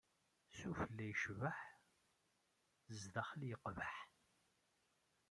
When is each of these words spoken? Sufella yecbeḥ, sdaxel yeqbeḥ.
Sufella 0.57 1.03
yecbeḥ, 1.07 1.57
sdaxel 2.99 3.41
yeqbeḥ. 3.49 3.95